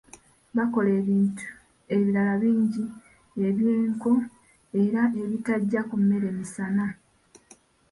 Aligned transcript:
Bakola 0.55 0.89
ebintu 1.01 1.45
ebirala 1.93 2.33
bingi 2.41 2.83
eby'ekko 3.47 4.11
era 4.81 5.01
ebitajja 5.21 5.81
ku 5.89 5.95
mmere 6.01 6.29
misana. 6.37 6.85